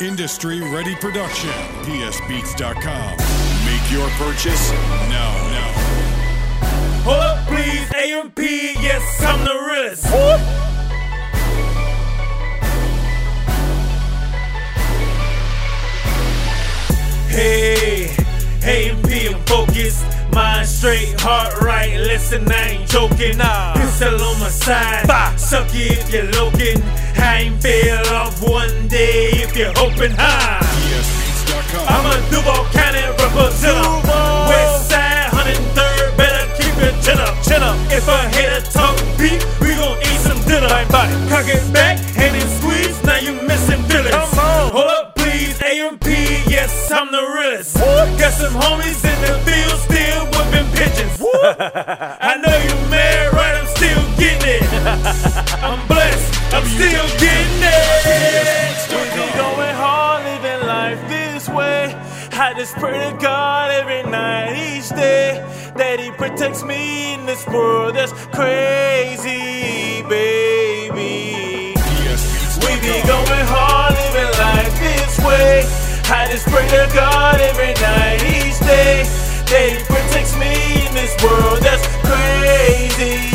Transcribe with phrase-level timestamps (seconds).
[0.00, 1.50] Industry ready production.
[1.84, 3.16] PSBeats.com.
[3.66, 4.72] Make your purchase
[5.10, 5.40] now.
[7.04, 8.38] Hold up, please, AMP.
[8.38, 9.39] Yes, I'm
[20.80, 21.94] straight, heart right.
[21.98, 23.36] Listen, I ain't joking.
[23.36, 23.74] Nah.
[23.74, 25.06] Pistol on my side.
[25.06, 25.36] Bah.
[25.36, 26.80] Suck it if you're looking.
[27.18, 30.64] I ain't fail off one day if you're hoping high.
[31.86, 34.39] I'm a Duval County representative.
[49.30, 51.16] The field, still whipping pigeons.
[52.30, 53.54] I know you mad, right?
[53.60, 54.66] I'm still getting it.
[55.68, 58.74] I'm blessed, I'm still getting it.
[58.90, 61.94] We be going hard, living life this way.
[62.32, 65.44] I just pray to God every night, each day,
[65.76, 69.29] that He protects me in this world that's crazy,
[76.10, 79.04] I just pray to God every night, each day,
[79.46, 83.30] that He protects me in this world that's crazy,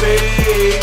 [0.00, 0.78] baby.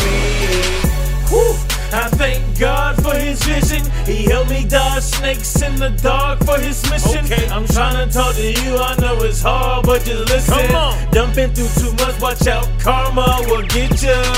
[1.29, 1.55] Whew.
[1.93, 3.81] I thank God for his vision.
[4.05, 7.23] He helped me dodge snakes in the dark for his mission.
[7.25, 7.47] Okay.
[7.47, 8.77] I'm trying to talk to you.
[8.77, 10.67] I know it's hard, but just listen.
[10.67, 11.07] Come on.
[11.37, 12.19] Been through too much.
[12.19, 14.36] Watch out, karma will get ya.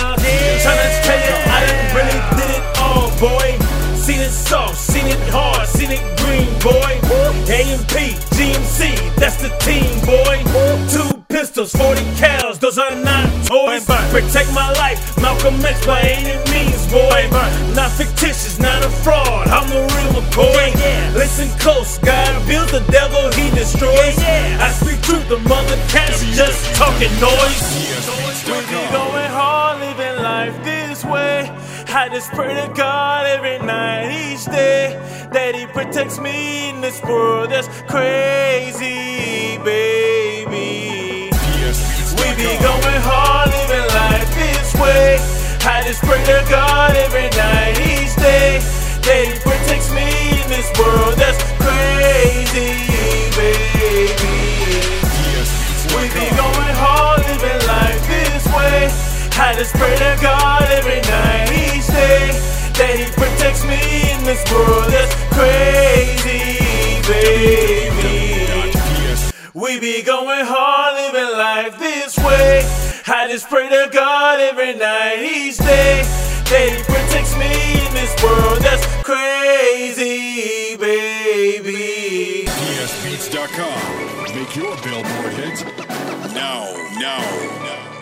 [4.20, 7.00] Seen it soft, seen it hard, seen it green, boy.
[7.48, 7.96] AMP,
[8.36, 10.44] GMC, that's the team, boy.
[10.92, 13.86] Two pistols, 40 cows, those are not toys.
[14.12, 17.32] Protect my life, Malcolm X by any means, boy.
[17.74, 20.76] Not fictitious, not a fraud, I'm the real McCoy.
[21.16, 24.20] Listen close, God builds the devil, he destroys.
[24.20, 27.88] I speak truth, the mother cats just talking noise.
[28.44, 30.79] We be going hard, living life.
[31.92, 34.94] I just pray to God every night, each day,
[35.34, 41.32] that He protects me in this world that's crazy, baby.
[41.34, 45.18] We be going hard, living life this way.
[45.66, 48.60] I just pray to God every night, each day,
[49.02, 50.19] that He protects me
[59.42, 62.28] I just pray to God every night, each day,
[62.76, 66.60] that He protects me in this world that's crazy,
[67.08, 68.20] baby.
[69.54, 72.68] We be going hard, living life this way.
[73.08, 76.04] I just pray to God every night, each day,
[76.52, 82.44] that He protects me in this world that's crazy, baby.
[82.46, 84.36] PSBeats.com.
[84.36, 85.64] Make your billboard hit
[86.36, 86.68] now.
[87.00, 87.24] Now.
[87.64, 87.99] Now.